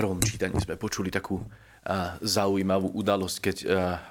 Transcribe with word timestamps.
prvom 0.00 0.16
čítaní 0.24 0.56
sme 0.56 0.80
počuli 0.80 1.12
takú 1.12 1.44
zaujímavú 2.24 2.96
udalosť, 2.96 3.36
keď 3.44 3.56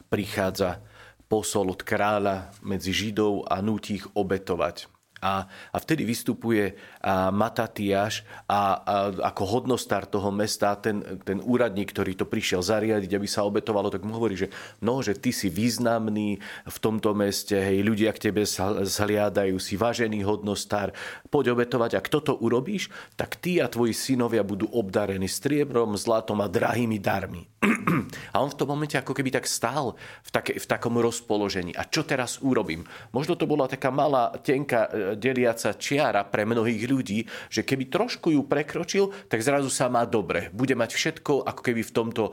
prichádza 0.05 0.77
posol 1.25 1.73
od 1.73 1.81
kráľa 1.81 2.54
medzi 2.62 2.93
Židov 2.93 3.50
a 3.50 3.58
nutí 3.65 3.97
ich 3.97 4.05
obetovať. 4.13 4.85
A, 5.19 5.45
a 5.47 5.77
vtedy 5.77 6.08
vystupuje 6.08 6.75
a 7.00 7.31
Matatiáš 7.31 8.23
a, 8.47 8.79
a 8.79 8.95
ako 9.31 9.43
hodnostár 9.45 10.07
toho 10.07 10.31
mesta, 10.31 10.75
ten, 10.79 11.04
ten 11.23 11.43
úradník, 11.43 11.91
ktorý 11.91 12.15
to 12.15 12.25
prišiel 12.27 12.63
zariadiť, 12.63 13.11
aby 13.15 13.27
sa 13.27 13.43
obetovalo, 13.43 13.91
tak 13.91 14.04
mu 14.04 14.15
hovorí, 14.15 14.36
že 14.36 14.51
no, 14.83 15.00
že 15.04 15.15
ty 15.15 15.32
si 15.36 15.51
významný 15.51 16.39
v 16.68 16.77
tomto 16.79 17.11
meste, 17.15 17.55
hej, 17.55 17.83
ľudia 17.83 18.11
k 18.15 18.32
tebe 18.32 18.43
zhliadajú, 18.86 19.59
si 19.59 19.75
vážený 19.75 20.23
hodnostár, 20.23 20.91
poď 21.27 21.55
obetovať. 21.55 21.99
A 21.99 22.04
kto 22.04 22.20
to 22.20 22.33
urobíš, 22.39 22.91
tak 23.15 23.39
ty 23.39 23.59
a 23.59 23.67
tvoji 23.67 23.91
synovia 23.95 24.43
budú 24.43 24.67
obdarení 24.71 25.27
striebrom, 25.27 25.95
zlatom 25.99 26.39
a 26.43 26.47
drahými 26.47 26.97
darmi. 26.99 27.47
A 28.33 28.42
on 28.42 28.50
v 28.50 28.57
tom 28.57 28.71
momente 28.71 28.95
ako 28.95 29.11
keby 29.11 29.33
tak 29.33 29.45
stál 29.45 29.97
v, 30.23 30.29
take, 30.31 30.54
v 30.57 30.65
takom 30.65 30.95
rozpoložení. 30.97 31.75
A 31.75 31.86
čo 31.86 32.08
teraz 32.08 32.40
urobím? 32.40 32.86
Možno 33.12 33.36
to 33.36 33.50
bola 33.50 33.67
taká 33.67 33.92
malá, 33.92 34.31
tenká 34.40 34.88
e, 34.90 35.09
deliaca 35.16 35.73
čiara 35.77 36.26
pre 36.27 36.44
mnohých 36.44 36.84
ľudí, 36.90 37.20
že 37.48 37.63
keby 37.63 37.88
trošku 37.88 38.34
ju 38.34 38.41
prekročil, 38.45 39.13
tak 39.31 39.45
zrazu 39.45 39.72
sa 39.72 39.88
má 39.88 40.04
dobre. 40.04 40.52
Bude 40.52 40.73
mať 40.76 40.98
všetko 40.98 41.45
ako 41.48 41.62
keby 41.62 41.81
v 41.86 41.95
tomto 41.95 42.23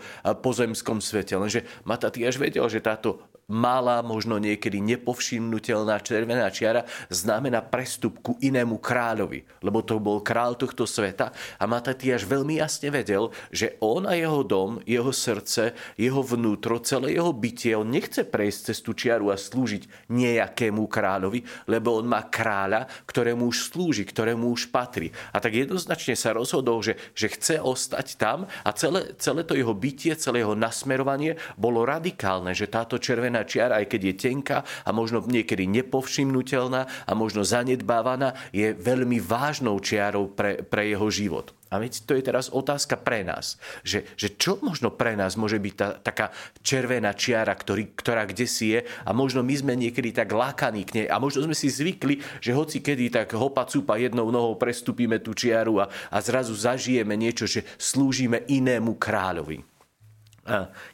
pozemskom 0.43 0.99
svete. 1.05 1.39
Lenže 1.39 1.65
Matatiaš 1.87 2.41
vedel, 2.41 2.65
že 2.67 2.83
táto 2.83 3.36
malá, 3.47 4.03
možno 4.03 4.43
niekedy 4.43 4.83
nepovšimnutelná 4.83 6.03
červená 6.03 6.51
čiara 6.51 6.83
znamená 7.07 7.63
prestup 7.63 8.19
ku 8.19 8.35
inému 8.43 8.83
kráľovi, 8.83 9.47
lebo 9.63 9.87
to 9.87 10.03
bol 10.03 10.19
král 10.19 10.59
tohto 10.59 10.83
sveta 10.83 11.31
a 11.59 11.65
Matatiaš 11.71 12.27
veľmi 12.27 12.59
jasne 12.59 12.91
vedel, 12.91 13.31
že 13.55 13.79
on 13.79 14.11
a 14.11 14.19
jeho 14.19 14.43
dom, 14.43 14.83
jeho 14.83 15.15
srdce, 15.15 15.79
jeho 15.95 16.27
vnútro, 16.27 16.83
celé 16.83 17.15
jeho 17.15 17.31
bytie, 17.31 17.79
on 17.79 17.87
nechce 17.87 18.27
prejsť 18.27 18.59
cez 18.71 18.79
tú 18.83 18.99
čiaru 18.99 19.31
a 19.31 19.39
slúžiť 19.39 20.11
nejakému 20.11 20.83
kráľovi, 20.91 21.71
lebo 21.71 22.03
on 22.03 22.11
má 22.11 22.27
kráľa, 22.27 22.91
ktorému 23.07 23.47
už 23.47 23.71
slúži, 23.71 24.03
ktorému 24.03 24.51
už 24.51 24.75
patrí. 24.75 25.15
A 25.31 25.39
tak 25.39 25.55
jednoznačne 25.55 26.19
sa 26.19 26.35
rozhodol, 26.35 26.83
že, 26.83 26.99
že 27.15 27.31
chce 27.31 27.63
ostať 27.63 28.19
tam 28.19 28.51
a 28.67 28.71
celé, 28.75 29.15
celé 29.23 29.47
to 29.47 29.55
jeho 29.55 29.71
bytie, 29.71 30.19
celé 30.19 30.43
jeho 30.43 30.59
nasmerovanie 30.59 31.39
bolo 31.55 31.87
radikálne, 31.87 32.51
že 32.51 32.67
táto 32.67 32.99
červená 32.99 33.36
červená 33.37 33.45
čiara, 33.45 33.75
aj 33.83 33.87
keď 33.93 34.01
je 34.01 34.15
tenká 34.15 34.59
a 34.87 34.91
možno 34.95 35.21
niekedy 35.21 35.69
nepovšimnutelná 35.69 36.83
a 37.05 37.13
možno 37.13 37.45
zanedbávaná, 37.45 38.33
je 38.55 38.73
veľmi 38.73 39.21
vážnou 39.21 39.77
čiarou 39.83 40.33
pre, 40.33 40.65
pre 40.65 40.89
jeho 40.89 41.09
život. 41.13 41.53
A 41.67 41.83
veď 41.83 42.07
to 42.07 42.15
je 42.15 42.23
teraz 42.23 42.47
otázka 42.47 42.95
pre 42.95 43.27
nás, 43.27 43.59
že, 43.83 44.07
že 44.15 44.39
čo 44.39 44.63
možno 44.63 44.95
pre 44.95 45.19
nás 45.19 45.35
môže 45.35 45.59
byť 45.59 45.75
tá, 45.75 45.99
taká 45.99 46.27
červená 46.63 47.11
čiara, 47.11 47.51
ktorý, 47.59 47.91
ktorá 47.91 48.23
kde 48.23 48.47
si 48.47 48.71
je 48.79 48.87
a 49.03 49.11
možno 49.11 49.43
my 49.43 49.51
sme 49.51 49.75
niekedy 49.75 50.15
tak 50.15 50.31
lákaní 50.31 50.87
k 50.87 51.03
nej 51.03 51.07
a 51.11 51.19
možno 51.19 51.43
sme 51.43 51.59
si 51.59 51.67
zvykli, 51.67 52.23
že 52.39 52.55
hoci 52.55 52.79
kedy 52.79 53.11
tak 53.11 53.35
hopa 53.35 53.67
cúpa 53.67 53.99
jednou 53.99 54.31
nohou 54.31 54.55
prestúpime 54.55 55.19
tú 55.19 55.35
čiaru 55.35 55.83
a, 55.83 55.91
a 55.91 56.19
zrazu 56.23 56.55
zažijeme 56.55 57.19
niečo, 57.19 57.51
že 57.51 57.67
slúžime 57.83 58.47
inému 58.47 58.95
kráľovi. 58.95 59.76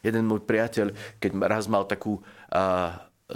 Jeden 0.02 0.24
môj 0.26 0.42
priateľ, 0.44 0.92
keď 1.20 1.30
raz 1.46 1.68
mal 1.68 1.84
takú 1.84 2.20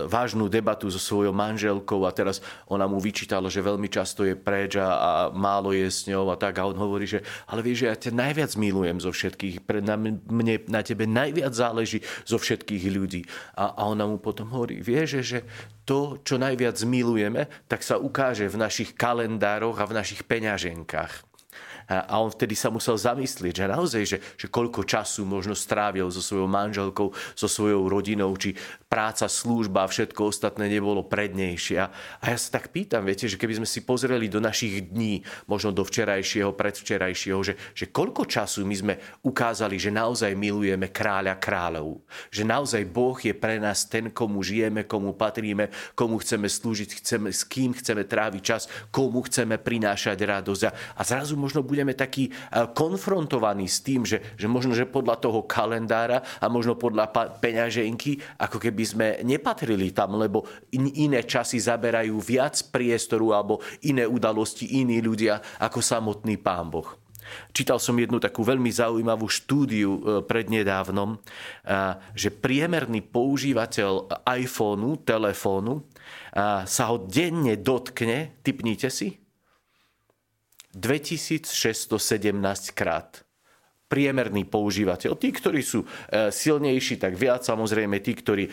vážnu 0.05 0.53
debatu 0.53 0.92
so 0.92 1.00
svojou 1.00 1.33
manželkou 1.33 2.05
a 2.05 2.12
teraz 2.12 2.45
ona 2.69 2.84
mu 2.84 3.00
vyčítala, 3.00 3.48
že 3.48 3.64
veľmi 3.64 3.89
často 3.89 4.28
je 4.28 4.37
preč 4.37 4.77
a, 4.77 4.89
a 4.92 5.11
málo 5.33 5.72
je 5.72 5.89
s 5.89 6.05
ňou 6.05 6.28
a 6.28 6.37
tak. 6.37 6.61
A 6.61 6.69
on 6.69 6.77
hovorí, 6.77 7.09
že 7.09 7.25
ale 7.48 7.64
vieš, 7.64 7.87
že 7.87 7.89
ja 7.89 7.97
ťa 7.97 8.12
najviac 8.12 8.53
milujem 8.61 8.98
zo 9.00 9.11
všetkých. 9.11 9.64
Pre 9.64 9.81
na, 9.81 9.97
mne, 9.97 10.61
na 10.69 10.81
tebe 10.84 11.09
najviac 11.09 11.56
záleží 11.56 12.05
zo 12.28 12.37
všetkých 12.37 12.84
ľudí. 12.92 13.25
A, 13.56 13.72
a 13.72 13.83
ona 13.89 14.05
mu 14.05 14.20
potom 14.20 14.53
hovorí, 14.53 14.84
vieš, 14.84 15.25
že 15.25 15.39
to, 15.89 16.20
čo 16.20 16.37
najviac 16.37 16.76
milujeme, 16.84 17.49
tak 17.71 17.81
sa 17.81 17.97
ukáže 17.97 18.50
v 18.50 18.60
našich 18.60 18.93
kalendároch 18.93 19.81
a 19.81 19.88
v 19.88 19.97
našich 19.97 20.26
peňaženkách. 20.28 21.36
A 21.87 22.19
on 22.19 22.35
vtedy 22.35 22.59
sa 22.59 22.67
musel 22.67 22.99
zamyslieť, 22.99 23.63
že 23.63 23.65
naozaj, 23.71 24.03
že, 24.03 24.19
že 24.19 24.47
koľko 24.51 24.83
času 24.83 25.23
možno 25.23 25.55
strávil 25.55 26.11
so 26.11 26.19
svojou 26.19 26.51
manželkou, 26.51 27.15
so 27.39 27.47
svojou 27.47 27.87
rodinou, 27.87 28.35
či 28.35 28.59
práca, 28.97 29.31
služba 29.31 29.87
a 29.87 29.91
všetko 29.93 30.33
ostatné 30.33 30.67
nebolo 30.73 31.07
prednejšie. 31.07 31.77
A 31.79 32.25
ja 32.27 32.37
sa 32.41 32.59
tak 32.59 32.75
pýtam, 32.75 33.07
viete, 33.07 33.31
že 33.31 33.39
keby 33.39 33.62
sme 33.62 33.69
si 33.71 33.87
pozreli 33.87 34.27
do 34.27 34.43
našich 34.43 34.91
dní, 34.91 35.23
možno 35.47 35.71
do 35.71 35.87
včerajšieho, 35.87 36.51
predvčerajšieho, 36.51 37.41
že, 37.47 37.55
že 37.71 37.87
koľko 37.95 38.27
času 38.27 38.67
my 38.67 38.75
sme 38.75 38.95
ukázali, 39.23 39.79
že 39.79 39.95
naozaj 39.95 40.35
milujeme 40.35 40.91
kráľa 40.91 41.39
kráľov. 41.39 42.03
Že 42.35 42.43
naozaj 42.43 42.83
Boh 42.91 43.15
je 43.15 43.31
pre 43.31 43.62
nás 43.62 43.87
ten, 43.87 44.11
komu 44.11 44.43
žijeme, 44.43 44.83
komu 44.91 45.15
patríme, 45.15 45.71
komu 45.95 46.19
chceme 46.19 46.51
slúžiť, 46.51 46.99
chceme, 46.99 47.31
s 47.31 47.47
kým 47.47 47.79
chceme 47.79 48.03
tráviť 48.03 48.43
čas, 48.43 48.67
komu 48.91 49.23
chceme 49.23 49.55
prinášať 49.62 50.19
radosť. 50.19 50.62
A, 50.67 50.71
a 50.99 51.03
zrazu 51.06 51.39
možno 51.39 51.62
bude 51.62 51.77
budeme 51.77 51.93
takí 51.93 52.33
eh, 52.33 52.65
konfrontovaní 52.73 53.69
s 53.69 53.85
tým, 53.85 54.09
že, 54.09 54.25
že 54.41 54.49
možno, 54.49 54.73
že 54.73 54.89
podľa 54.89 55.21
toho 55.21 55.45
kalendára 55.45 56.25
a 56.41 56.49
možno 56.49 56.73
podľa 56.73 57.37
peňaženky, 57.37 58.17
ako 58.41 58.56
keby 58.56 58.86
sme 58.87 59.19
nepatrili 59.27 59.91
tam, 59.91 60.15
lebo 60.15 60.47
in, 60.73 60.87
iné 60.95 61.27
časy 61.27 61.59
zaberajú 61.59 62.15
viac 62.23 62.71
priestoru 62.71 63.35
alebo 63.35 63.59
iné 63.83 64.07
udalosti, 64.07 64.79
iní 64.79 65.03
ľudia 65.03 65.43
ako 65.59 65.83
samotný 65.83 66.39
Pán 66.39 66.71
Boh. 66.71 66.87
Čítal 67.51 67.83
som 67.83 67.99
jednu 67.99 68.23
takú 68.23 68.47
veľmi 68.47 68.71
zaujímavú 68.71 69.27
štúdiu 69.27 69.91
eh, 69.91 70.01
prednedávnom, 70.23 71.19
eh, 71.19 71.99
že 72.15 72.31
priemerný 72.31 73.03
používateľ 73.03 74.23
iPhoneu, 74.23 75.03
telefónu, 75.03 75.83
sa 76.69 76.93
ho 76.93 77.01
denne 77.01 77.57
dotkne, 77.57 78.37
typnite 78.45 78.93
si, 78.93 79.25
2617 80.77 82.77
krát 82.77 83.25
priemerný 83.87 84.43
používateľ. 84.51 85.15
Tí, 85.15 85.31
ktorí 85.31 85.63
sú 85.63 85.87
e, 85.87 86.35
silnejší, 86.35 86.99
tak 86.99 87.15
viac. 87.15 87.47
Samozrejme, 87.47 88.03
tí, 88.03 88.19
ktorí 88.19 88.51
e, 88.51 88.53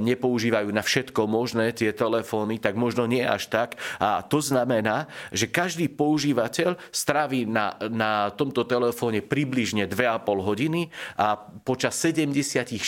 nepoužívajú 0.00 0.72
na 0.72 0.80
všetko 0.80 1.28
možné 1.28 1.76
tie 1.76 1.92
telefóny, 1.92 2.56
tak 2.56 2.80
možno 2.80 3.04
nie 3.04 3.20
až 3.20 3.52
tak. 3.52 3.76
A 4.00 4.24
to 4.24 4.40
znamená, 4.40 5.04
že 5.36 5.52
každý 5.52 5.92
používateľ 5.92 6.80
straví 6.88 7.44
na, 7.44 7.76
na 7.92 8.32
tomto 8.32 8.64
telefóne 8.64 9.20
približne 9.20 9.84
2,5 9.84 10.48
hodiny 10.48 10.88
a 11.20 11.36
počas 11.60 12.00
76 12.00 12.80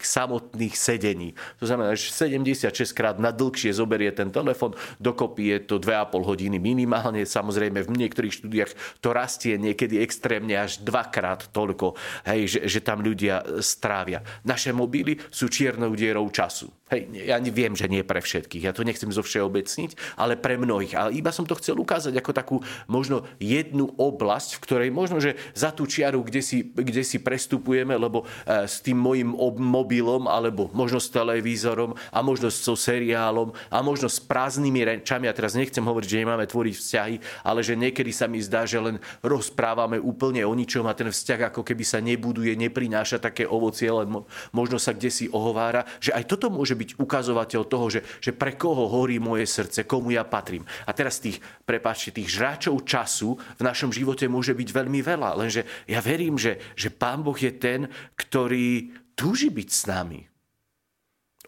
samotných 0.00 0.74
sedení. 0.74 1.36
To 1.60 1.68
znamená, 1.68 1.92
že 2.00 2.16
76 2.16 2.96
krát 2.96 3.20
na 3.20 3.28
dlhšie 3.28 3.76
zoberie 3.76 4.08
ten 4.16 4.32
telefón, 4.32 4.72
dokopy 4.96 5.52
je 5.52 5.58
to 5.68 5.76
2,5 5.76 6.16
hodiny 6.24 6.56
minimálne. 6.56 7.28
Samozrejme, 7.28 7.84
v 7.84 8.08
niektorých 8.08 8.32
štúdiách 8.40 8.72
to 9.04 9.12
rastie 9.12 9.60
niekedy 9.60 10.00
extrémne 10.00 10.56
až 10.56 10.80
2 10.80 11.09
dvakrát 11.10 11.50
toľko, 11.50 11.98
hej, 12.30 12.46
že, 12.46 12.60
že 12.70 12.80
tam 12.86 13.02
ľudia 13.02 13.42
strávia. 13.58 14.22
Naše 14.46 14.70
mobily 14.70 15.18
sú 15.34 15.50
čiernou 15.50 15.90
dierou 15.98 16.30
času. 16.30 16.70
Hej, 16.90 17.06
ja 17.14 17.38
viem, 17.38 17.78
že 17.78 17.86
nie 17.86 18.02
pre 18.02 18.18
všetkých, 18.18 18.66
ja 18.66 18.74
to 18.74 18.82
nechcem 18.82 19.14
zo 19.14 19.22
všeobecniť, 19.22 20.18
ale 20.18 20.34
pre 20.34 20.58
mnohých. 20.58 20.98
Ale 20.98 21.14
iba 21.14 21.30
som 21.30 21.46
to 21.46 21.54
chcel 21.54 21.78
ukázať 21.78 22.18
ako 22.18 22.30
takú 22.34 22.56
možno 22.90 23.22
jednu 23.38 23.94
oblasť, 23.94 24.58
v 24.58 24.62
ktorej 24.66 24.90
možno, 24.90 25.22
že 25.22 25.38
za 25.54 25.70
tú 25.70 25.86
čiaru, 25.86 26.26
kde 26.26 26.42
si, 26.42 26.66
kde 26.66 27.06
si 27.06 27.22
prestupujeme, 27.22 27.94
lebo 27.94 28.26
e, 28.26 28.66
s 28.66 28.82
tým 28.82 28.98
mojim 28.98 29.30
mobilom, 29.62 30.26
alebo 30.26 30.66
možno 30.74 30.98
s 30.98 31.14
televízorom, 31.14 31.94
a 32.10 32.18
možno 32.26 32.50
so 32.50 32.74
seriálom, 32.74 33.54
a 33.70 33.78
možno 33.86 34.10
s 34.10 34.18
prázdnymi 34.18 34.82
rečami, 34.82 35.30
ja 35.30 35.34
teraz 35.34 35.54
nechcem 35.54 35.86
hovoriť, 35.86 36.10
že 36.10 36.20
nemáme 36.26 36.42
tvoriť 36.50 36.74
vzťahy, 36.74 37.16
ale 37.46 37.62
že 37.62 37.78
niekedy 37.78 38.10
sa 38.10 38.26
mi 38.26 38.42
zdá, 38.42 38.66
že 38.66 38.82
len 38.82 38.98
rozprávame 39.22 40.02
úplne 40.02 40.42
o 40.42 40.58
ničom 40.58 40.90
a 40.90 40.98
ten 41.00 41.08
vzťah 41.08 41.48
ako 41.48 41.64
keby 41.64 41.84
sa 41.88 42.04
nebuduje, 42.04 42.52
neprináša 42.60 43.16
také 43.16 43.48
ovocie, 43.48 43.88
len 43.88 44.12
možno 44.52 44.76
sa 44.76 44.92
kde 44.92 45.08
si 45.08 45.26
ohovára, 45.32 45.88
že 45.96 46.12
aj 46.12 46.28
toto 46.28 46.52
môže 46.52 46.76
byť 46.76 47.00
ukazovateľ 47.00 47.62
toho, 47.64 47.86
že, 47.88 48.00
že 48.20 48.36
pre 48.36 48.60
koho 48.60 48.84
horí 48.92 49.16
moje 49.16 49.48
srdce, 49.48 49.88
komu 49.88 50.12
ja 50.12 50.28
patrím. 50.28 50.68
A 50.84 50.92
teraz 50.92 51.18
tých, 51.18 51.40
prepáčte, 51.64 52.12
tých 52.12 52.36
žráčov 52.36 52.84
času 52.84 53.40
v 53.40 53.62
našom 53.64 53.88
živote 53.90 54.28
môže 54.28 54.52
byť 54.52 54.68
veľmi 54.68 55.00
veľa, 55.00 55.40
lenže 55.40 55.64
ja 55.88 56.04
verím, 56.04 56.36
že, 56.36 56.60
že 56.76 56.92
Pán 56.92 57.24
Boh 57.24 57.36
je 57.36 57.50
ten, 57.56 57.88
ktorý 58.14 58.92
túži 59.16 59.48
byť 59.48 59.68
s 59.68 59.82
nami. 59.88 60.29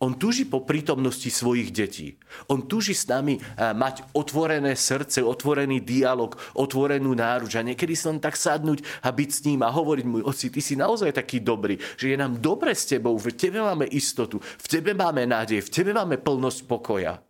On 0.03 0.19
túži 0.19 0.43
po 0.43 0.67
prítomnosti 0.67 1.31
svojich 1.31 1.71
detí. 1.71 2.19
On 2.51 2.59
túži 2.67 2.91
s 2.91 3.07
nami 3.07 3.39
eh, 3.39 3.71
mať 3.71 4.11
otvorené 4.19 4.75
srdce, 4.75 5.23
otvorený 5.23 5.79
dialog, 5.79 6.35
otvorenú 6.59 7.15
náruč 7.15 7.55
a 7.55 7.63
niekedy 7.63 7.95
sa 7.95 8.11
len 8.11 8.19
tak 8.19 8.35
sadnúť 8.35 8.83
a 9.07 9.15
byť 9.15 9.31
s 9.31 9.41
ním 9.47 9.63
a 9.63 9.71
hovoriť 9.71 10.05
mu, 10.05 10.27
oci, 10.27 10.51
ty 10.51 10.59
si 10.59 10.75
naozaj 10.75 11.15
taký 11.15 11.39
dobrý, 11.39 11.79
že 11.95 12.11
je 12.11 12.17
nám 12.19 12.43
dobre 12.43 12.75
s 12.75 12.91
tebou, 12.91 13.15
v 13.15 13.31
tebe 13.31 13.63
máme 13.63 13.87
istotu, 13.95 14.43
v 14.43 14.67
tebe 14.67 14.91
máme 14.91 15.23
nádej, 15.23 15.63
v 15.63 15.71
tebe 15.71 15.95
máme 15.95 16.19
plnosť 16.19 16.67
pokoja. 16.67 17.23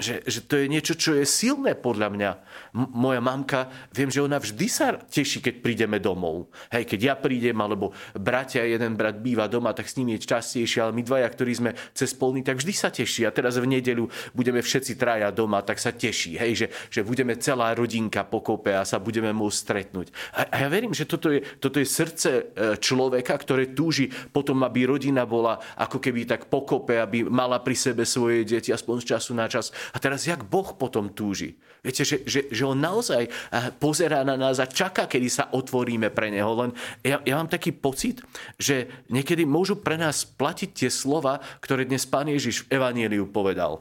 Že, 0.00 0.24
že 0.24 0.40
to 0.42 0.56
je 0.58 0.66
niečo, 0.66 0.96
čo 0.96 1.14
je 1.14 1.28
silné 1.28 1.76
podľa 1.76 2.08
mňa. 2.10 2.30
M- 2.74 2.90
moja 2.90 3.20
mamka, 3.20 3.68
viem, 3.92 4.08
že 4.08 4.24
ona 4.24 4.40
vždy 4.40 4.66
sa 4.66 4.96
teší, 4.96 5.44
keď 5.44 5.54
prídeme 5.60 6.00
domov. 6.00 6.50
Hej, 6.72 6.88
keď 6.88 7.00
ja 7.00 7.14
prídem, 7.14 7.56
alebo 7.60 7.92
bratia, 8.16 8.64
jeden 8.64 8.96
brat 8.96 9.20
býva 9.20 9.46
doma, 9.46 9.76
tak 9.76 9.86
s 9.86 10.00
ním 10.00 10.16
je 10.16 10.26
častejšie, 10.26 10.80
ale 10.80 10.96
my 10.96 11.02
dvaja, 11.04 11.28
ktorí 11.28 11.52
sme 11.52 11.70
cez 11.92 12.16
polný, 12.16 12.40
tak 12.40 12.58
vždy 12.58 12.72
sa 12.72 12.88
teší. 12.88 13.28
A 13.28 13.30
teraz 13.30 13.60
v 13.60 13.68
nedeľu 13.68 14.08
budeme 14.32 14.64
všetci 14.64 14.96
traja 14.96 15.28
doma, 15.30 15.60
tak 15.62 15.76
sa 15.76 15.92
teší. 15.92 16.40
Hej, 16.40 16.52
že, 16.56 16.66
že 16.88 17.00
budeme 17.06 17.36
celá 17.36 17.76
rodinka 17.76 18.24
pokope 18.24 18.72
a 18.72 18.88
sa 18.88 18.96
budeme 18.96 19.30
môcť 19.30 19.58
stretnúť. 19.60 20.08
A, 20.34 20.48
a 20.48 20.56
ja 20.64 20.68
verím, 20.72 20.96
že 20.96 21.04
toto 21.04 21.28
je, 21.28 21.44
toto 21.60 21.76
je 21.76 21.86
srdce 21.86 22.30
e, 22.32 22.42
človeka, 22.80 23.36
ktoré 23.36 23.76
túži 23.76 24.08
potom, 24.08 24.64
aby 24.64 24.88
rodina 24.88 25.28
bola 25.28 25.60
ako 25.76 26.00
keby 26.00 26.24
tak 26.24 26.48
pokope, 26.48 26.96
aby 26.96 27.28
mala 27.28 27.60
pri 27.60 27.76
sebe 27.76 28.02
svoje 28.08 28.42
deti 28.48 28.72
aspoň 28.72 28.96
z 29.02 29.08
času 29.14 29.30
na 29.36 29.46
čas 29.50 29.74
a 29.90 29.96
teraz 29.98 30.26
jak 30.26 30.46
Boh 30.46 30.74
potom 30.74 31.10
túži? 31.10 31.58
Viete, 31.80 32.04
že, 32.04 32.20
že, 32.28 32.52
že 32.52 32.62
on 32.68 32.76
naozaj 32.76 33.22
eh, 33.24 33.32
pozerá 33.80 34.20
na 34.20 34.36
nás 34.36 34.60
a 34.60 34.68
čaká, 34.68 35.08
kedy 35.08 35.28
sa 35.32 35.48
otvoríme 35.50 36.12
pre 36.12 36.28
neho. 36.28 36.52
Len 36.52 36.70
ja, 37.00 37.24
ja 37.24 37.34
mám 37.40 37.48
taký 37.48 37.72
pocit, 37.72 38.20
že 38.60 38.88
niekedy 39.08 39.48
môžu 39.48 39.80
pre 39.80 39.96
nás 39.96 40.28
platiť 40.28 40.70
tie 40.84 40.90
slova, 40.92 41.40
ktoré 41.64 41.88
dnes 41.88 42.04
pán 42.04 42.28
Ježiš 42.28 42.68
v 42.68 42.76
Evangeliu 42.76 43.24
povedal. 43.24 43.80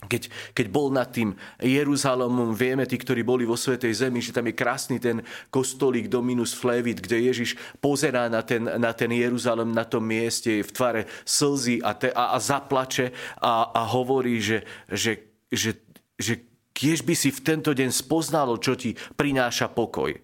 Keď, 0.00 0.32
keď 0.56 0.66
bol 0.72 0.88
nad 0.88 1.12
tým 1.12 1.36
Jeruzalémom, 1.60 2.56
vieme, 2.56 2.88
tí, 2.88 2.96
ktorí 2.96 3.20
boli 3.20 3.44
vo 3.44 3.52
Svetej 3.52 3.92
Zemi, 3.92 4.24
že 4.24 4.32
tam 4.32 4.48
je 4.48 4.56
krásny 4.56 4.96
ten 4.96 5.20
kostolík 5.52 6.08
Dominus 6.08 6.56
Flevit, 6.56 7.04
kde 7.04 7.28
Ježiš 7.28 7.60
pozerá 7.84 8.32
na 8.32 8.40
ten, 8.40 8.64
na 8.64 8.96
ten 8.96 9.12
Jeruzalém 9.12 9.68
na 9.68 9.84
tom 9.84 10.08
mieste 10.08 10.64
v 10.64 10.70
tvare 10.72 11.02
slzy 11.28 11.84
a, 11.84 11.92
te, 11.92 12.08
a, 12.16 12.32
a 12.32 12.38
zaplače 12.40 13.12
a, 13.44 13.76
a 13.76 13.82
hovorí, 13.92 14.40
že, 14.40 14.64
že 14.88 15.29
že, 15.50 15.82
že 16.16 16.46
kiež 16.72 17.02
by 17.04 17.14
si 17.18 17.34
v 17.34 17.44
tento 17.44 17.74
deň 17.74 17.90
spoznalo, 17.92 18.56
čo 18.56 18.78
ti 18.78 18.94
prináša 18.94 19.68
pokoj. 19.68 20.14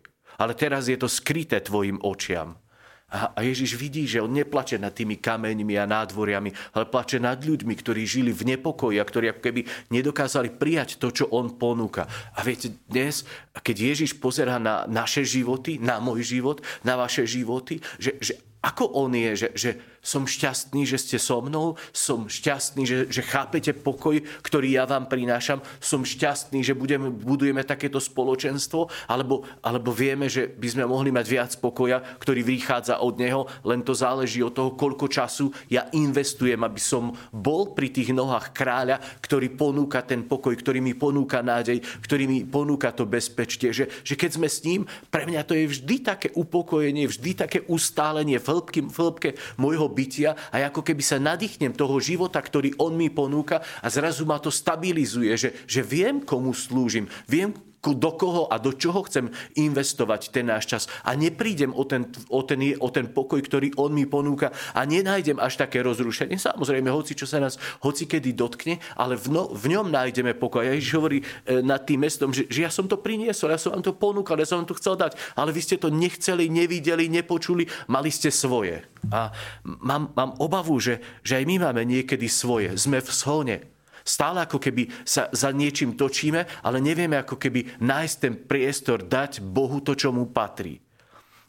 Ale 0.40 0.52
teraz 0.54 0.88
je 0.88 0.96
to 0.96 1.10
skryté 1.10 1.60
tvojim 1.60 2.00
očiam. 2.00 2.56
A 3.06 3.38
Ježiš 3.38 3.78
vidí, 3.78 4.02
že 4.02 4.18
on 4.18 4.34
neplače 4.34 4.82
nad 4.82 4.90
tými 4.90 5.22
kameňmi 5.22 5.78
a 5.78 5.86
nádvoriami, 5.86 6.50
ale 6.74 6.90
plače 6.90 7.22
nad 7.22 7.38
ľuďmi, 7.38 7.70
ktorí 7.78 8.02
žili 8.02 8.34
v 8.34 8.58
nepokoji 8.58 8.98
a 8.98 9.06
ktorí 9.06 9.30
ako 9.30 9.40
keby 9.46 9.62
nedokázali 9.94 10.50
prijať 10.58 10.98
to, 10.98 11.14
čo 11.14 11.30
on 11.30 11.54
ponúka. 11.54 12.10
A 12.34 12.42
viete, 12.42 12.74
dnes, 12.90 13.22
keď 13.54 13.94
Ježiš 13.94 14.18
pozerá 14.18 14.58
na 14.58 14.90
naše 14.90 15.22
životy, 15.22 15.78
na 15.78 16.02
môj 16.02 16.26
život, 16.26 16.66
na 16.82 16.98
vaše 16.98 17.30
životy, 17.30 17.78
že, 18.02 18.18
že 18.18 18.42
ako 18.66 18.98
on 18.98 19.14
je, 19.14 19.30
že, 19.38 19.48
že 19.54 19.70
som 20.06 20.22
šťastný, 20.22 20.86
že 20.86 21.02
ste 21.02 21.18
so 21.18 21.42
mnou, 21.42 21.74
som 21.90 22.30
šťastný, 22.30 22.86
že, 22.86 22.98
že 23.10 23.26
chápete 23.26 23.74
pokoj, 23.74 24.22
ktorý 24.46 24.78
ja 24.78 24.86
vám 24.86 25.10
prinášam, 25.10 25.58
som 25.82 26.06
šťastný, 26.06 26.62
že 26.62 26.78
budeme, 26.78 27.10
budujeme 27.10 27.66
takéto 27.66 27.98
spoločenstvo, 27.98 28.86
alebo, 29.10 29.42
alebo 29.66 29.90
vieme, 29.90 30.30
že 30.30 30.46
by 30.46 30.68
sme 30.70 30.84
mohli 30.86 31.10
mať 31.10 31.26
viac 31.26 31.52
pokoja, 31.58 31.98
ktorý 32.22 32.46
vychádza 32.46 33.02
od 33.02 33.18
neho, 33.18 33.50
len 33.66 33.82
to 33.82 33.90
záleží 33.98 34.38
od 34.46 34.54
toho, 34.54 34.78
koľko 34.78 35.10
času 35.10 35.50
ja 35.66 35.90
investujem, 35.90 36.62
aby 36.62 36.78
som 36.78 37.10
bol 37.34 37.74
pri 37.74 37.90
tých 37.90 38.14
nohách 38.14 38.54
kráľa, 38.54 39.02
ktorý 39.18 39.58
ponúka 39.58 40.06
ten 40.06 40.22
pokoj, 40.22 40.54
ktorý 40.54 40.78
mi 40.78 40.94
ponúka 40.94 41.42
nádej, 41.42 41.82
ktorý 42.06 42.30
mi 42.30 42.46
ponúka 42.46 42.94
to 42.94 43.08
bezpečie, 43.08 43.74
že, 43.74 43.90
že 44.06 44.14
keď 44.14 44.30
sme 44.38 44.46
s 44.46 44.62
ním, 44.62 44.86
pre 45.10 45.26
mňa 45.26 45.42
to 45.42 45.58
je 45.58 45.66
vždy 45.66 45.96
také 46.04 46.28
upokojenie, 46.36 47.10
vždy 47.10 47.30
také 47.34 47.58
ustálenie 47.66 48.38
v 48.38 48.46
hĺbke 48.94 49.34
môjho 49.56 49.95
bytia 49.96 50.52
a 50.52 50.68
ako 50.68 50.84
keby 50.84 51.00
sa 51.00 51.16
nadýchnem 51.16 51.72
toho 51.72 51.96
života, 51.96 52.36
ktorý 52.36 52.76
on 52.76 52.92
mi 52.92 53.08
ponúka 53.08 53.64
a 53.80 53.88
zrazu 53.88 54.28
ma 54.28 54.36
to 54.36 54.52
stabilizuje, 54.52 55.32
že, 55.40 55.50
že 55.64 55.80
viem, 55.80 56.20
komu 56.20 56.52
slúžim, 56.52 57.08
viem, 57.24 57.56
do 57.92 58.10
koho 58.16 58.48
a 58.48 58.56
do 58.58 58.72
čoho 58.72 59.04
chcem 59.06 59.30
investovať 59.54 60.32
ten 60.32 60.48
náš 60.48 60.64
čas. 60.66 60.82
A 61.04 61.14
neprídem 61.14 61.70
o 61.70 61.84
ten, 61.84 62.08
o 62.32 62.40
ten, 62.42 62.58
o 62.80 62.88
ten 62.90 63.06
pokoj, 63.12 63.38
ktorý 63.38 63.76
on 63.76 63.92
mi 63.92 64.08
ponúka 64.08 64.50
a 64.72 64.82
nenájdem 64.82 65.36
až 65.38 65.60
také 65.60 65.84
rozrušenie. 65.84 66.40
Samozrejme, 66.40 66.88
hoci 66.90 67.12
čo 67.12 67.28
sa 67.28 67.38
nás 67.38 67.60
hoci 67.84 68.08
kedy 68.08 68.32
dotkne, 68.32 68.80
ale 68.96 69.20
v, 69.20 69.30
no, 69.30 69.52
v 69.52 69.76
ňom 69.76 69.92
nájdeme 69.92 70.32
pokoj. 70.34 70.64
Ježiš 70.64 70.92
hovorí 70.96 71.18
e, 71.20 71.60
nad 71.60 71.84
tým 71.84 72.02
mestom, 72.02 72.32
že, 72.32 72.48
že 72.48 72.64
ja 72.64 72.70
som 72.72 72.88
to 72.88 72.96
priniesol, 72.98 73.52
ja 73.52 73.60
som 73.60 73.76
vám 73.76 73.84
to 73.84 73.92
ponúkal, 73.92 74.40
ja 74.40 74.48
som 74.48 74.62
vám 74.62 74.70
to 74.70 74.78
chcel 74.78 74.96
dať, 74.96 75.18
ale 75.36 75.52
vy 75.52 75.60
ste 75.60 75.76
to 75.76 75.92
nechceli, 75.92 76.48
nevideli, 76.48 77.10
nepočuli, 77.12 77.68
mali 77.90 78.08
ste 78.08 78.32
svoje. 78.32 78.86
A 79.12 79.30
mám, 79.64 80.10
mám 80.16 80.34
obavu, 80.40 80.78
že, 80.80 80.98
že 81.22 81.38
aj 81.38 81.44
my 81.44 81.56
máme 81.68 81.82
niekedy 81.84 82.26
svoje. 82.26 82.74
Sme 82.74 82.98
v 82.98 83.10
shone 83.12 83.75
Stále 84.06 84.46
ako 84.46 84.62
keby 84.62 84.86
sa 85.02 85.26
za 85.34 85.50
niečím 85.50 85.98
točíme, 85.98 86.62
ale 86.62 86.78
nevieme 86.78 87.18
ako 87.18 87.34
keby 87.34 87.82
nájsť 87.82 88.16
ten 88.22 88.34
priestor, 88.38 89.02
dať 89.02 89.42
Bohu 89.42 89.82
to, 89.82 89.98
čo 89.98 90.14
mu 90.14 90.30
patrí. 90.30 90.78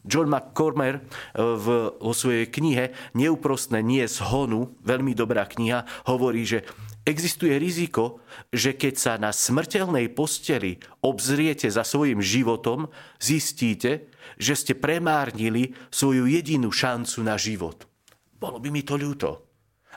John 0.02 0.26
McCormer 0.26 0.98
eh, 0.98 1.02
v, 1.38 1.94
vo 1.94 2.12
svojej 2.14 2.50
knihe 2.50 3.14
Neúprostné 3.14 3.78
nie 3.84 4.02
z 4.10 4.26
honu, 4.26 4.74
veľmi 4.82 5.14
dobrá 5.14 5.46
kniha, 5.46 6.10
hovorí, 6.10 6.42
že 6.42 6.66
existuje 7.06 7.56
riziko, 7.56 8.20
že 8.52 8.76
keď 8.76 8.94
sa 8.98 9.12
na 9.16 9.32
smrteľnej 9.32 10.12
posteli 10.12 10.76
obzriete 11.00 11.70
za 11.72 11.86
svojim 11.86 12.20
životom, 12.20 12.92
zistíte, 13.16 14.12
že 14.36 14.52
ste 14.58 14.74
premárnili 14.76 15.72
svoju 15.88 16.28
jedinú 16.28 16.68
šancu 16.68 17.24
na 17.24 17.40
život. 17.40 17.88
Bolo 18.36 18.60
by 18.60 18.68
mi 18.68 18.84
to 18.84 19.00
ľúto. 19.00 19.47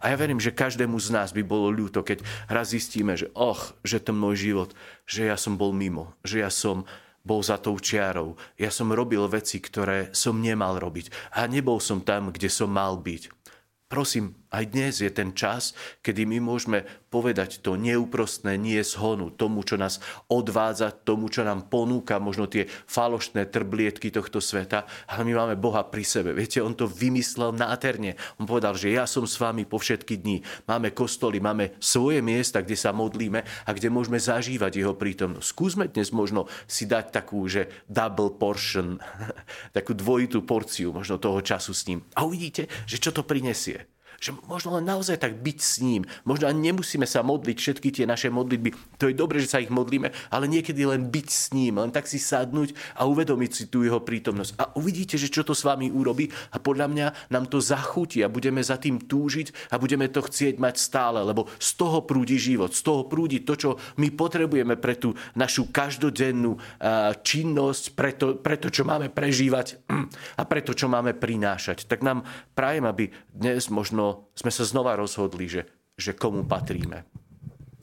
A 0.02 0.10
ja 0.10 0.18
verím, 0.18 0.42
že 0.42 0.50
každému 0.50 0.98
z 0.98 1.14
nás 1.14 1.30
by 1.30 1.46
bolo 1.46 1.70
ľúto, 1.70 2.02
keď 2.02 2.26
raz 2.50 2.74
zistíme, 2.74 3.14
že 3.14 3.30
och, 3.38 3.78
že 3.86 4.02
ten 4.02 4.18
môj 4.18 4.36
život, 4.50 4.70
že 5.06 5.30
ja 5.30 5.38
som 5.38 5.62
bol 5.62 5.72
mimo, 5.72 6.18
že 6.26 6.42
ja 6.42 6.50
som 6.50 6.90
bol 7.22 7.46
za 7.46 7.62
tou 7.62 7.78
čiarou. 7.78 8.34
Ja 8.58 8.74
som 8.74 8.90
robil 8.90 9.22
veci, 9.30 9.62
ktoré 9.62 10.10
som 10.10 10.42
nemal 10.42 10.82
robiť. 10.82 11.38
A 11.38 11.46
nebol 11.46 11.78
som 11.78 12.02
tam, 12.02 12.34
kde 12.34 12.50
som 12.50 12.74
mal 12.74 12.98
byť. 12.98 13.30
Prosím, 13.86 14.41
aj 14.52 14.64
dnes 14.68 15.00
je 15.00 15.08
ten 15.08 15.32
čas, 15.32 15.72
kedy 16.04 16.28
my 16.28 16.44
môžeme 16.44 16.84
povedať 17.08 17.64
to 17.64 17.80
neúprostné 17.80 18.60
nie 18.60 18.80
zhonu, 18.84 19.32
tomu, 19.32 19.64
čo 19.64 19.80
nás 19.80 20.04
odvádza, 20.28 20.92
tomu, 20.92 21.32
čo 21.32 21.48
nám 21.48 21.72
ponúka 21.72 22.20
možno 22.20 22.52
tie 22.52 22.68
falošné 22.68 23.48
trblietky 23.48 24.12
tohto 24.12 24.44
sveta, 24.44 24.84
ale 25.08 25.24
my 25.24 25.34
máme 25.40 25.56
Boha 25.56 25.88
pri 25.88 26.04
sebe. 26.04 26.36
Viete, 26.36 26.60
on 26.60 26.76
to 26.76 26.88
vymyslel 26.88 27.56
nádherne. 27.56 28.20
On 28.40 28.48
povedal, 28.48 28.76
že 28.76 28.92
ja 28.92 29.08
som 29.08 29.24
s 29.24 29.40
vami 29.40 29.64
po 29.64 29.80
všetky 29.80 30.20
dní. 30.20 30.44
Máme 30.68 30.92
kostoly, 30.92 31.40
máme 31.40 31.80
svoje 31.80 32.20
miesta, 32.20 32.60
kde 32.60 32.76
sa 32.76 32.92
modlíme 32.92 33.44
a 33.44 33.70
kde 33.72 33.88
môžeme 33.88 34.20
zažívať 34.20 34.84
jeho 34.84 34.96
prítomnosť. 35.00 35.48
Skúsme 35.48 35.88
dnes 35.88 36.12
možno 36.12 36.52
si 36.68 36.88
dať 36.88 37.16
takú, 37.16 37.48
že 37.48 37.72
double 37.88 38.36
portion, 38.36 39.00
takú 39.78 39.96
dvojitú 39.96 40.44
porciu 40.44 40.92
možno 40.92 41.20
toho 41.20 41.40
času 41.40 41.72
s 41.72 41.88
ním. 41.88 42.04
A 42.20 42.28
uvidíte, 42.28 42.68
že 42.84 43.00
čo 43.00 43.16
to 43.16 43.24
prinesie 43.24 43.88
že 44.22 44.38
možno 44.46 44.78
len 44.78 44.86
naozaj 44.86 45.18
tak 45.18 45.42
byť 45.42 45.58
s 45.58 45.82
ním. 45.82 46.06
Možno 46.30 46.46
ani 46.46 46.70
nemusíme 46.70 47.10
sa 47.10 47.26
modliť 47.26 47.58
všetky 47.58 47.90
tie 47.90 48.06
naše 48.06 48.30
modlitby. 48.30 49.02
To 49.02 49.10
je 49.10 49.18
dobre, 49.18 49.42
že 49.42 49.50
sa 49.50 49.58
ich 49.58 49.74
modlíme, 49.74 50.14
ale 50.30 50.46
niekedy 50.46 50.86
len 50.86 51.10
byť 51.10 51.28
s 51.28 51.50
ním, 51.58 51.82
len 51.82 51.90
tak 51.90 52.06
si 52.06 52.22
sadnúť 52.22 52.78
a 52.94 53.10
uvedomiť 53.10 53.52
si 53.52 53.64
tú 53.66 53.82
jeho 53.82 53.98
prítomnosť. 53.98 54.62
A 54.62 54.78
uvidíte, 54.78 55.18
že 55.18 55.34
čo 55.34 55.42
to 55.42 55.58
s 55.58 55.66
vami 55.66 55.90
urobí 55.90 56.30
a 56.54 56.62
podľa 56.62 56.88
mňa 56.94 57.08
nám 57.34 57.50
to 57.50 57.58
zachutí 57.58 58.22
a 58.22 58.30
budeme 58.30 58.62
za 58.62 58.78
tým 58.78 59.02
túžiť 59.02 59.74
a 59.74 59.82
budeme 59.82 60.06
to 60.06 60.22
chcieť 60.22 60.62
mať 60.62 60.76
stále, 60.78 61.26
lebo 61.26 61.50
z 61.58 61.70
toho 61.74 62.06
prúdi 62.06 62.38
život, 62.38 62.78
z 62.78 62.86
toho 62.86 63.10
prúdi 63.10 63.42
to, 63.42 63.58
čo 63.58 63.70
my 63.98 64.14
potrebujeme 64.14 64.78
pre 64.78 65.02
tú 65.02 65.18
našu 65.34 65.74
každodennú 65.74 66.62
činnosť, 67.26 67.84
pre 67.98 68.14
to, 68.14 68.38
pre 68.38 68.62
to 68.62 68.70
čo 68.70 68.86
máme 68.86 69.10
prežívať 69.10 69.82
a 70.40 70.44
pre 70.46 70.62
to, 70.62 70.78
čo 70.78 70.86
máme 70.86 71.18
prinášať. 71.18 71.90
Tak 71.90 72.06
nám 72.06 72.22
prajem, 72.54 72.86
aby 72.86 73.10
dnes 73.34 73.66
možno 74.12 74.36
sme 74.36 74.52
sa 74.52 74.64
znova 74.68 75.00
rozhodli, 75.00 75.48
že, 75.48 75.64
že 75.96 76.12
komu 76.12 76.44
patríme. 76.44 77.08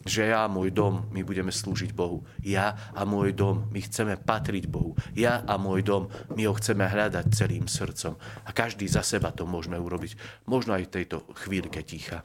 Že 0.09 0.33
ja 0.33 0.47
a 0.47 0.49
môj 0.49 0.73
dom, 0.73 1.09
my 1.13 1.21
budeme 1.21 1.53
slúžiť 1.53 1.93
Bohu. 1.93 2.25
Ja 2.41 2.93
a 2.97 3.05
môj 3.05 3.35
dom, 3.37 3.69
my 3.69 3.81
chceme 3.83 4.17
patriť 4.17 4.65
Bohu. 4.71 4.97
Ja 5.13 5.45
a 5.45 5.61
môj 5.61 5.85
dom, 5.85 6.09
my 6.33 6.49
ho 6.49 6.55
chceme 6.57 6.87
hľadať 6.87 7.35
celým 7.35 7.69
srdcom. 7.69 8.17
A 8.47 8.51
každý 8.55 8.89
za 8.89 9.05
seba 9.05 9.35
to 9.35 9.45
môžeme 9.45 9.77
urobiť. 9.77 10.45
Možno 10.49 10.79
aj 10.79 10.89
v 10.89 10.95
tejto 11.03 11.17
chvíľke 11.45 11.83
ticha. 11.85 12.25